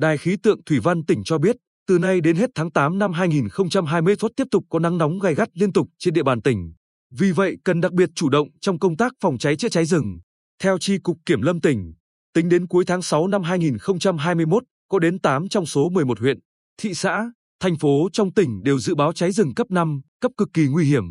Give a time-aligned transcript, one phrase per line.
[0.00, 3.12] Đài khí tượng thủy văn tỉnh cho biết, từ nay đến hết tháng 8 năm
[3.12, 6.72] 2021 tiếp tục có nắng nóng gai gắt liên tục trên địa bàn tỉnh.
[7.10, 10.18] Vì vậy cần đặc biệt chủ động trong công tác phòng cháy chữa cháy rừng.
[10.62, 11.94] Theo Chi cục Kiểm lâm tỉnh,
[12.34, 16.38] tính đến cuối tháng 6 năm 2021, có đến 8 trong số 11 huyện,
[16.82, 20.48] thị xã, thành phố trong tỉnh đều dự báo cháy rừng cấp 5, cấp cực
[20.54, 21.04] kỳ nguy hiểm.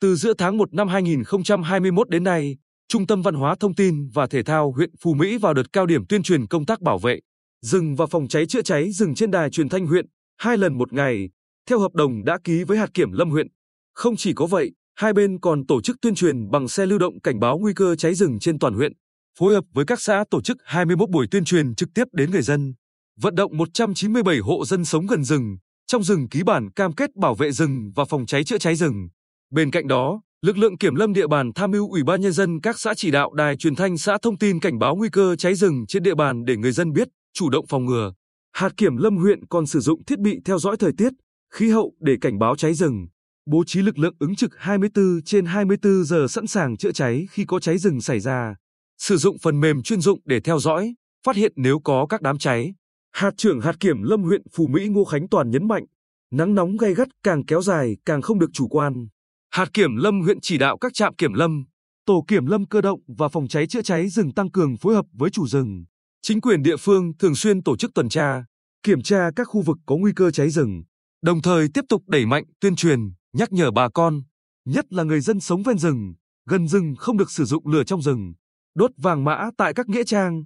[0.00, 2.56] Từ giữa tháng 1 năm 2021 đến nay,
[2.88, 5.86] Trung tâm Văn hóa Thông tin và Thể thao huyện Phú Mỹ vào đợt cao
[5.86, 7.20] điểm tuyên truyền công tác bảo vệ
[7.64, 10.06] rừng và phòng cháy chữa cháy rừng trên đài truyền thanh huyện
[10.38, 11.28] hai lần một ngày,
[11.68, 13.46] theo hợp đồng đã ký với hạt kiểm lâm huyện.
[13.94, 17.20] Không chỉ có vậy, hai bên còn tổ chức tuyên truyền bằng xe lưu động
[17.20, 18.92] cảnh báo nguy cơ cháy rừng trên toàn huyện,
[19.38, 22.42] phối hợp với các xã tổ chức 21 buổi tuyên truyền trực tiếp đến người
[22.42, 22.74] dân,
[23.20, 27.34] vận động 197 hộ dân sống gần rừng, trong rừng ký bản cam kết bảo
[27.34, 29.08] vệ rừng và phòng cháy chữa cháy rừng.
[29.50, 32.60] Bên cạnh đó, lực lượng kiểm lâm địa bàn tham mưu ủy ban nhân dân
[32.60, 35.54] các xã chỉ đạo đài truyền thanh xã thông tin cảnh báo nguy cơ cháy
[35.54, 38.12] rừng trên địa bàn để người dân biết, chủ động phòng ngừa.
[38.52, 41.12] Hạt kiểm lâm huyện còn sử dụng thiết bị theo dõi thời tiết,
[41.52, 43.06] khí hậu để cảnh báo cháy rừng,
[43.46, 47.44] bố trí lực lượng ứng trực 24 trên 24 giờ sẵn sàng chữa cháy khi
[47.44, 48.54] có cháy rừng xảy ra,
[48.98, 50.94] sử dụng phần mềm chuyên dụng để theo dõi,
[51.26, 52.74] phát hiện nếu có các đám cháy.
[53.12, 55.84] Hạt trưởng hạt kiểm lâm huyện phù Mỹ Ngô Khánh Toàn nhấn mạnh,
[56.32, 59.08] nắng nóng gay gắt càng kéo dài càng không được chủ quan.
[59.50, 61.64] Hạt kiểm lâm huyện chỉ đạo các trạm kiểm lâm,
[62.06, 65.06] tổ kiểm lâm cơ động và phòng cháy chữa cháy rừng tăng cường phối hợp
[65.12, 65.84] với chủ rừng.
[66.26, 68.44] Chính quyền địa phương thường xuyên tổ chức tuần tra,
[68.82, 70.82] kiểm tra các khu vực có nguy cơ cháy rừng,
[71.22, 73.00] đồng thời tiếp tục đẩy mạnh tuyên truyền,
[73.32, 74.22] nhắc nhở bà con,
[74.64, 76.14] nhất là người dân sống ven rừng,
[76.46, 78.32] gần rừng không được sử dụng lửa trong rừng,
[78.74, 80.44] đốt vàng mã tại các nghĩa trang,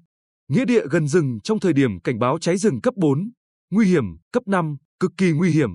[0.48, 3.30] nghĩa địa gần rừng trong thời điểm cảnh báo cháy rừng cấp 4,
[3.70, 5.70] nguy hiểm, cấp 5, cực kỳ nguy hiểm.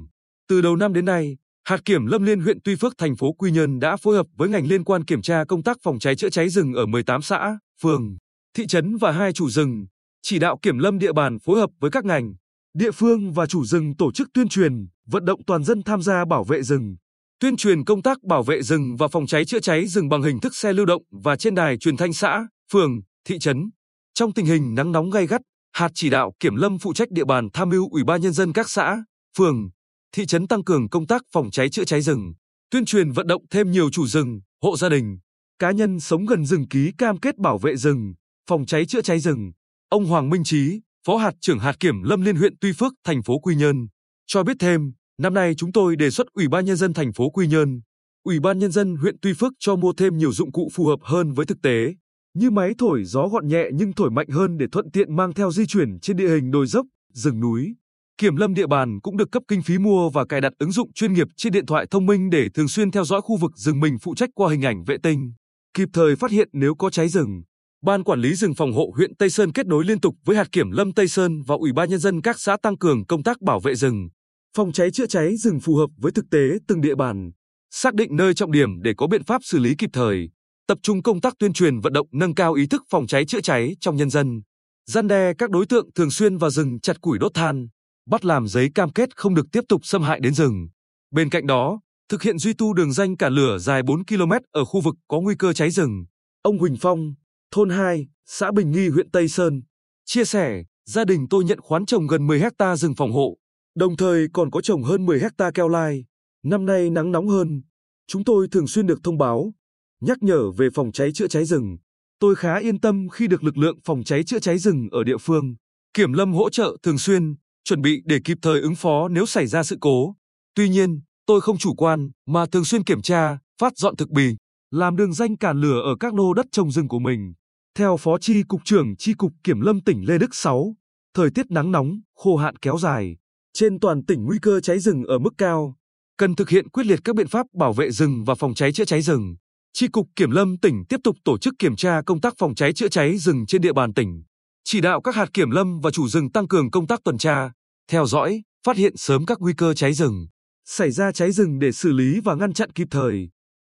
[0.48, 3.52] Từ đầu năm đến nay, Hạt kiểm Lâm Liên huyện Tuy Phước thành phố Quy
[3.52, 6.30] Nhơn đã phối hợp với ngành liên quan kiểm tra công tác phòng cháy chữa
[6.30, 8.18] cháy rừng ở 18 xã, phường,
[8.58, 9.86] thị trấn và hai chủ rừng,
[10.26, 12.34] chỉ đạo kiểm lâm địa bàn phối hợp với các ngành,
[12.74, 16.26] địa phương và chủ rừng tổ chức tuyên truyền, vận động toàn dân tham gia
[16.26, 16.96] bảo vệ rừng,
[17.40, 20.40] tuyên truyền công tác bảo vệ rừng và phòng cháy chữa cháy rừng bằng hình
[20.40, 23.70] thức xe lưu động và trên đài truyền thanh xã, phường, thị trấn.
[24.14, 25.42] Trong tình hình nắng nóng gay gắt,
[25.74, 28.54] hạt chỉ đạo kiểm lâm phụ trách địa bàn tham mưu ủy ban nhân dân
[28.54, 29.04] các xã,
[29.38, 29.70] phường,
[30.16, 32.34] thị trấn tăng cường công tác phòng cháy chữa cháy rừng,
[32.72, 35.18] tuyên truyền vận động thêm nhiều chủ rừng, hộ gia đình,
[35.60, 38.14] cá nhân sống gần rừng ký cam kết bảo vệ rừng,
[38.50, 39.52] phòng cháy chữa cháy rừng.
[39.94, 43.24] Ông Hoàng Minh Chí, Phó hạt trưởng hạt kiểm lâm liên huyện Tuy Phước, thành
[43.24, 43.88] phố Quy Nhơn,
[44.28, 47.30] cho biết thêm, năm nay chúng tôi đề xuất Ủy ban nhân dân thành phố
[47.30, 47.82] Quy Nhơn,
[48.24, 51.00] Ủy ban nhân dân huyện Tuy Phước cho mua thêm nhiều dụng cụ phù hợp
[51.04, 51.96] hơn với thực tế,
[52.34, 55.52] như máy thổi gió gọn nhẹ nhưng thổi mạnh hơn để thuận tiện mang theo
[55.52, 57.76] di chuyển trên địa hình đồi dốc, rừng núi.
[58.18, 60.94] Kiểm lâm địa bàn cũng được cấp kinh phí mua và cài đặt ứng dụng
[60.94, 63.80] chuyên nghiệp trên điện thoại thông minh để thường xuyên theo dõi khu vực rừng
[63.80, 65.34] mình phụ trách qua hình ảnh vệ tinh,
[65.74, 67.44] kịp thời phát hiện nếu có cháy rừng.
[67.86, 70.52] Ban quản lý rừng phòng hộ huyện Tây Sơn kết nối liên tục với hạt
[70.52, 73.42] kiểm lâm Tây Sơn và Ủy ban nhân dân các xã tăng cường công tác
[73.42, 74.10] bảo vệ rừng,
[74.58, 77.32] phòng cháy chữa cháy rừng phù hợp với thực tế từng địa bàn,
[77.72, 80.30] xác định nơi trọng điểm để có biện pháp xử lý kịp thời,
[80.68, 83.42] tập trung công tác tuyên truyền vận động nâng cao ý thức phòng cháy chữa
[83.42, 84.42] cháy trong nhân dân,
[84.86, 87.68] gian đe các đối tượng thường xuyên vào rừng chặt củi đốt than,
[88.10, 90.68] bắt làm giấy cam kết không được tiếp tục xâm hại đến rừng.
[91.12, 91.80] Bên cạnh đó,
[92.10, 95.20] thực hiện duy tu đường danh cả lửa dài 4 km ở khu vực có
[95.20, 96.06] nguy cơ cháy rừng.
[96.42, 97.14] Ông Huỳnh Phong,
[97.54, 99.62] thôn 2, xã Bình Nghi huyện Tây Sơn,
[100.06, 103.38] chia sẻ, gia đình tôi nhận khoán trồng gần 10 hecta rừng phòng hộ,
[103.76, 106.06] đồng thời còn có trồng hơn 10 hecta keo lai.
[106.44, 107.62] Năm nay nắng nóng hơn,
[108.08, 109.54] chúng tôi thường xuyên được thông báo,
[110.02, 111.78] nhắc nhở về phòng cháy chữa cháy rừng.
[112.20, 115.18] Tôi khá yên tâm khi được lực lượng phòng cháy chữa cháy rừng ở địa
[115.18, 115.56] phương,
[115.94, 119.48] kiểm lâm hỗ trợ thường xuyên, chuẩn bị để kịp thời ứng phó nếu xảy
[119.48, 120.16] ra sự cố.
[120.56, 124.36] Tuy nhiên, tôi không chủ quan mà thường xuyên kiểm tra, phát dọn thực bì,
[124.72, 127.34] làm đường danh cản lửa ở các lô đất trồng rừng của mình.
[127.78, 130.76] Theo Phó Chi cục trưởng Chi cục Kiểm lâm tỉnh Lê Đức Sáu,
[131.14, 133.18] thời tiết nắng nóng, khô hạn kéo dài,
[133.54, 135.76] trên toàn tỉnh nguy cơ cháy rừng ở mức cao,
[136.18, 138.86] cần thực hiện quyết liệt các biện pháp bảo vệ rừng và phòng cháy chữa
[138.86, 139.36] cháy rừng.
[139.74, 142.74] Chi cục Kiểm lâm tỉnh tiếp tục tổ chức kiểm tra công tác phòng cháy
[142.74, 144.24] chữa cháy rừng trên địa bàn tỉnh,
[144.64, 147.52] chỉ đạo các hạt kiểm lâm và chủ rừng tăng cường công tác tuần tra,
[147.92, 150.28] theo dõi, phát hiện sớm các nguy cơ cháy rừng,
[150.66, 153.30] xảy ra cháy rừng để xử lý và ngăn chặn kịp thời.